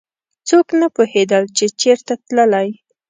څوک 0.47 0.67
نه 0.79 0.87
پوهېدل 0.95 1.43
چې 1.57 1.65
چېرته 1.81 2.13
تللی. 2.25 2.67